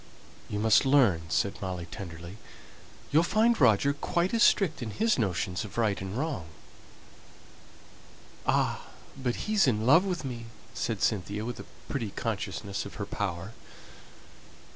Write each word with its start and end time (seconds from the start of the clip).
"You 0.49 0.57
must 0.57 0.83
learn," 0.83 1.29
said 1.29 1.61
Molly 1.61 1.85
tenderly. 1.85 2.37
"You'll 3.11 3.21
find 3.21 3.61
Roger 3.61 3.93
quite 3.93 4.33
as 4.33 4.41
strict 4.41 4.81
in 4.81 4.89
his 4.89 5.19
notions 5.19 5.63
of 5.63 5.77
right 5.77 6.01
and 6.01 6.17
wrong." 6.17 6.47
"Ah, 8.47 8.87
but 9.15 9.45
he's 9.45 9.67
in 9.67 9.85
love 9.85 10.03
with 10.03 10.25
me!" 10.25 10.47
said 10.73 11.03
Cynthia, 11.03 11.45
with 11.45 11.59
a 11.59 11.65
pretty 11.87 12.09
consciousness 12.09 12.83
of 12.83 12.95
her 12.95 13.05
power. 13.05 13.51